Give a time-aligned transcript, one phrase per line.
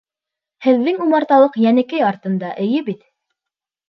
[0.67, 3.05] Һеҙҙең умарталыҡ Йәнекәй артында, эйе, бит?